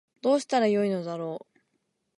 [0.23, 1.59] どうしたら良いのだろう